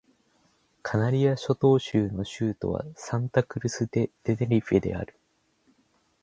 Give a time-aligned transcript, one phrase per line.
[0.81, 5.15] カナリア諸島州の州都はサンタ・クルス・デ・テネリフェである